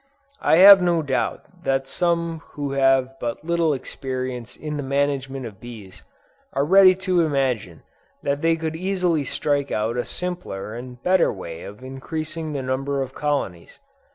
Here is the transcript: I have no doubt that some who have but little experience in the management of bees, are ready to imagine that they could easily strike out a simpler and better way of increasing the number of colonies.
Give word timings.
I 0.41 0.55
have 0.57 0.81
no 0.81 1.03
doubt 1.03 1.43
that 1.63 1.87
some 1.87 2.39
who 2.53 2.71
have 2.71 3.19
but 3.19 3.45
little 3.45 3.71
experience 3.71 4.55
in 4.55 4.77
the 4.77 4.81
management 4.81 5.45
of 5.45 5.59
bees, 5.59 6.01
are 6.53 6.65
ready 6.65 6.95
to 7.05 7.21
imagine 7.21 7.83
that 8.23 8.41
they 8.41 8.55
could 8.55 8.75
easily 8.75 9.23
strike 9.23 9.71
out 9.71 9.97
a 9.97 10.03
simpler 10.05 10.73
and 10.73 10.99
better 11.03 11.31
way 11.31 11.61
of 11.61 11.83
increasing 11.83 12.53
the 12.53 12.63
number 12.63 13.03
of 13.03 13.13
colonies. 13.13 13.77